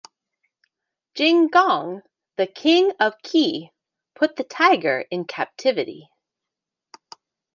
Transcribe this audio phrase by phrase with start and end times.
[1.13, 2.01] Jing Gong,
[2.35, 3.69] the King of Qi,
[4.15, 6.09] put the tiger in captivity.